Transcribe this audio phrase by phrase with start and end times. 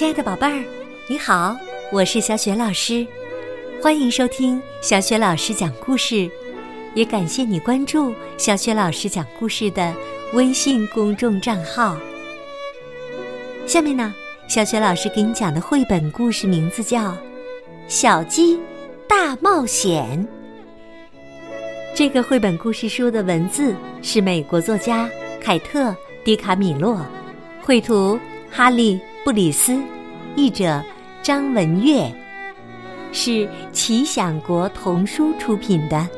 [0.00, 0.64] 亲爱的宝贝儿，
[1.08, 1.54] 你好，
[1.92, 3.06] 我是小雪老师，
[3.82, 6.26] 欢迎收听小雪老师讲故事，
[6.94, 9.94] 也感谢你关注小雪老师讲故事的
[10.32, 11.98] 微信公众账号。
[13.66, 14.14] 下面呢，
[14.48, 17.10] 小雪老师给你讲的绘本故事名字叫
[17.86, 18.58] 《小鸡
[19.06, 20.26] 大冒险》。
[21.94, 25.10] 这个绘本故事书的文字是美国作家
[25.42, 25.90] 凯特·
[26.24, 27.04] 迪卡米洛，
[27.60, 28.18] 绘图
[28.50, 29.78] 哈利·布里斯，
[30.34, 30.82] 译者
[31.22, 32.10] 张文月，
[33.12, 36.08] 是奇想国童书出品的。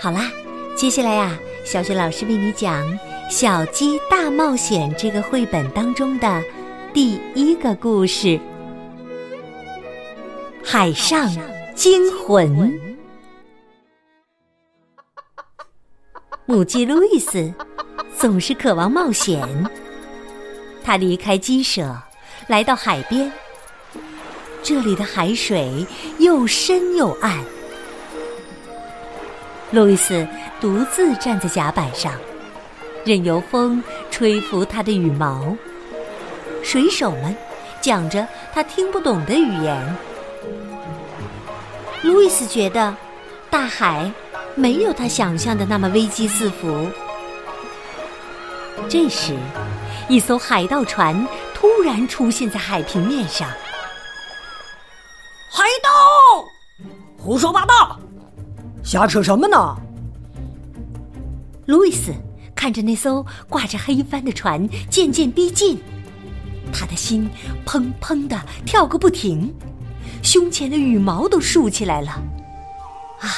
[0.00, 0.30] 好啦，
[0.74, 2.84] 接下来呀，小雪老师为你讲
[3.30, 6.42] 《小鸡大冒险》这个绘本当中的
[6.92, 8.38] 第一个故事——
[10.64, 11.30] 海上
[11.76, 12.80] 惊魂。
[16.46, 17.54] 母鸡路易斯
[18.18, 19.40] 总是渴望冒险。
[20.84, 21.96] 他离开鸡舍，
[22.46, 23.32] 来到海边。
[24.62, 25.86] 这里的海水
[26.18, 27.38] 又深又暗。
[29.70, 30.26] 路易斯
[30.60, 32.12] 独自站在甲板上，
[33.04, 35.56] 任由风吹拂他的羽毛。
[36.62, 37.34] 水手们
[37.80, 39.96] 讲着他听不懂的语言。
[42.02, 42.94] 路易斯觉得，
[43.50, 44.10] 大海。
[44.54, 46.86] 没有他想象的那么危机四伏。
[48.86, 49.34] 这时，
[50.08, 53.48] 一艘海盗船突然出现在海平面上。
[55.50, 55.90] 海盗！
[57.16, 57.98] 胡说八道！
[58.82, 59.76] 瞎扯什么呢？
[61.66, 62.12] 路易斯
[62.54, 65.80] 看着那艘挂着黑帆的船渐渐逼近，
[66.72, 67.30] 他的心
[67.64, 69.54] 砰砰的跳个不停，
[70.22, 72.10] 胸前的羽毛都竖起来了。
[73.20, 73.28] 啊！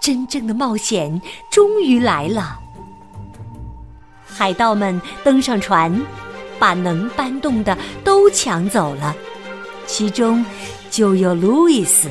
[0.00, 1.20] 真正的冒险
[1.50, 2.58] 终于来了！
[4.38, 5.92] 海盗们登上船，
[6.60, 9.12] 把能搬动的都抢走了，
[9.84, 10.46] 其中
[10.92, 12.08] 就有路易斯。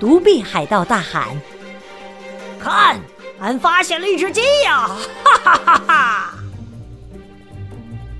[0.00, 1.28] 独臂海盗大喊
[2.58, 2.98] ：“看，
[3.38, 4.88] 俺发现了一只鸡呀！”
[5.22, 6.34] 哈哈哈哈！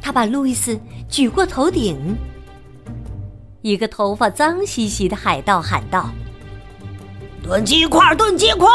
[0.03, 0.78] 他把路易斯
[1.09, 2.14] 举过头顶。
[3.62, 6.10] 一个头发脏兮兮的海盗喊道。
[7.43, 8.69] 炖鸡块，炖鸡块！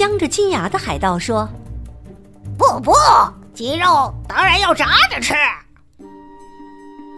[0.00, 1.46] 镶着金牙的海盗说
[2.56, 2.90] ：“不不，
[3.52, 5.34] 鸡肉当然要炸着吃。”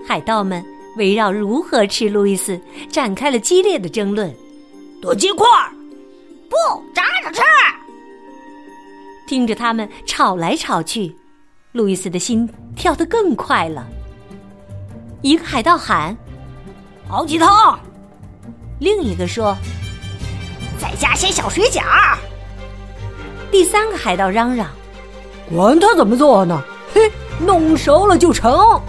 [0.04, 0.60] 海盗们
[0.97, 2.60] 围绕如何吃路易斯
[2.91, 4.34] 展开了激烈的争论。
[5.00, 5.47] 剁鸡块，
[6.50, 6.56] 不
[6.92, 7.41] 炸着吃。
[9.28, 11.16] 听着他们吵来吵去，
[11.71, 13.87] 路易斯的心跳得更快了。
[15.21, 16.16] 一个海盗喊
[17.10, 17.78] ：“熬鸡汤！”
[18.81, 19.56] 另一个说
[20.82, 21.81] ：“再加些小水饺。”
[23.52, 24.66] 第三个海盗嚷嚷
[25.54, 26.62] ：“管他怎么做呢，
[26.94, 27.02] 嘿，
[27.38, 28.80] 弄熟了就成。”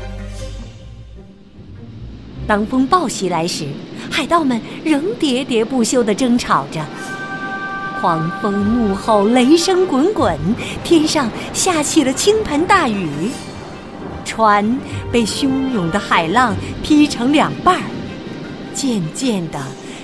[2.47, 3.68] 当风暴袭来时，
[4.09, 6.79] 海盗们仍喋喋不休的争吵着。
[8.00, 10.40] 狂风怒吼，雷声滚滚，
[10.81, 13.09] 天上下起了倾盆大雨，
[14.23, 14.79] 船
[15.12, 17.84] 被汹涌的海浪劈成两半儿，
[18.73, 19.59] 渐渐的。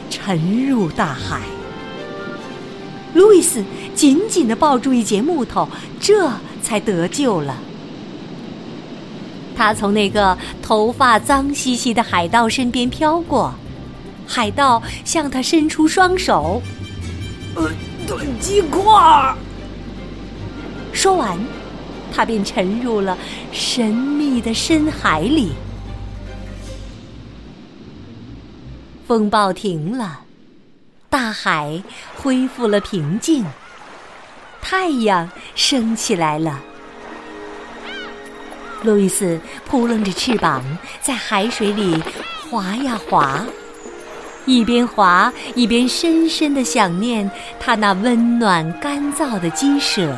[0.10, 1.40] 沉入大海，
[3.14, 3.64] 路易斯
[3.96, 5.68] 紧紧的抱住一截木头，
[6.00, 6.32] 这
[6.62, 7.58] 才得救了。
[9.56, 13.54] 他从那个头发脏兮兮的海盗身边飘过，
[14.26, 16.62] 海盗向他伸出双手，
[17.56, 17.70] 呃，
[18.08, 19.36] 炖鸡块。
[20.94, 21.38] 说完，
[22.14, 23.18] 他便沉入了
[23.52, 25.52] 神秘的深海里。
[29.06, 30.22] 风暴停了，
[31.10, 31.82] 大海
[32.16, 33.44] 恢复了平静，
[34.62, 36.62] 太阳升起来了。
[38.84, 40.64] 路易斯扑棱着翅膀
[41.02, 42.02] 在海水里
[42.50, 43.44] 划呀划，
[44.46, 50.16] 一边划一边深深的想念他那温暖干燥的鸡舍。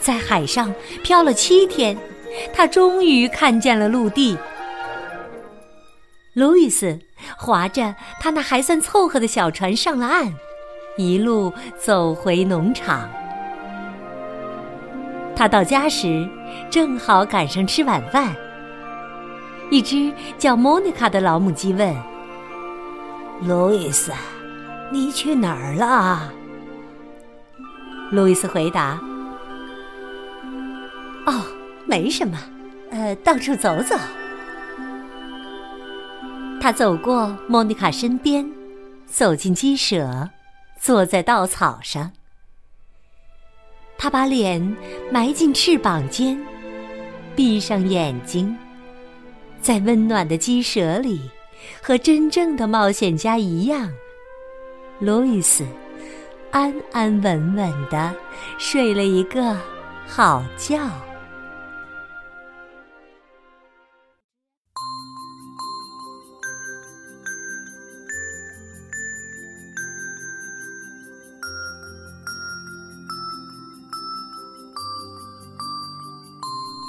[0.00, 1.96] 在海上漂了七天，
[2.54, 4.36] 他终于看见了陆地。
[6.32, 6.98] 路易斯
[7.36, 10.32] 划着他那还算凑合的小船上了岸，
[10.96, 13.08] 一路走回农场。
[15.36, 16.28] 他到家时
[16.70, 18.34] 正好赶上吃晚饭。
[19.70, 21.96] 一只叫莫妮卡的老母鸡问
[23.42, 24.12] ：“路易斯，
[24.92, 26.30] 你去哪儿了？”
[28.12, 29.00] 路易斯回答
[31.26, 31.42] ：“哦，
[31.86, 32.38] 没什么，
[32.90, 33.96] 呃，到处走走。”
[36.64, 38.50] 他走过莫妮卡身边，
[39.04, 40.30] 走进鸡舍，
[40.80, 42.10] 坐在稻草上。
[43.98, 44.74] 他把脸
[45.12, 46.42] 埋进翅膀间，
[47.36, 48.56] 闭上眼睛，
[49.60, 51.20] 在温暖的鸡舍里，
[51.82, 53.92] 和真正的冒险家一样，
[55.00, 55.66] 路易斯
[56.50, 58.10] 安安稳稳的
[58.56, 59.54] 睡了一个
[60.06, 60.80] 好觉。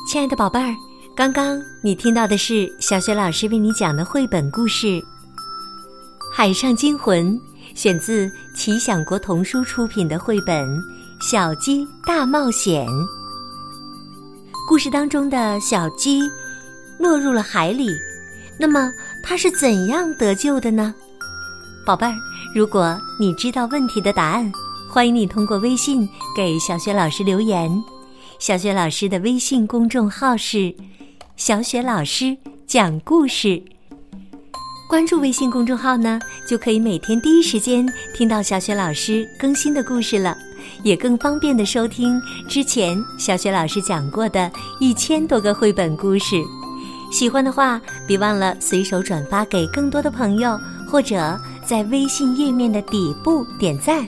[0.08, 0.72] 亲爱的宝贝儿，
[1.16, 4.86] 刚刚你听到的是小雪老师为你讲的绘本故事
[6.32, 7.34] 《海上惊魂》，
[7.74, 10.70] 选自奇想国童书出品的绘本
[11.20, 12.88] 《小鸡大冒险》。
[14.70, 16.22] 故事当中的小鸡
[17.00, 17.90] 落入了海里，
[18.60, 18.92] 那么
[19.24, 20.94] 它是怎样得救的呢？
[21.84, 22.14] 宝贝儿，
[22.54, 24.52] 如果你知道问题的答案，
[24.88, 27.72] 欢迎你通过微信给小雪老师留言。
[28.40, 30.74] 小雪老师的微信公众号是
[31.38, 32.38] “小雪老师
[32.68, 33.62] 讲故事”。
[34.90, 40.38] 关注微信公众号呢，就可以每天第一时间听到小雪老师更新的故事了，
[40.84, 46.36] 也更方便的收听之前小雪老师讲过的一千多个绘本故事。
[47.12, 54.06] 喜欢的话，别忘了随手转发给更多的朋友，或者在微信页面的底部点赞。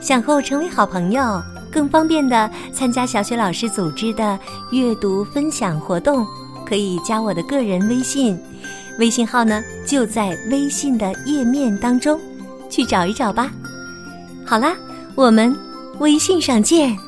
[0.00, 1.22] 想和我成为好朋友？
[1.70, 4.38] 更方便的参加小雪老师组织的
[4.72, 6.26] 阅读分享活动，
[6.66, 8.38] 可以加我的个人微信，
[8.98, 12.18] 微信号呢就在微信的页面当中，
[12.68, 13.50] 去找一找吧。
[14.44, 14.74] 好啦，
[15.14, 15.54] 我们
[15.98, 17.07] 微信上见。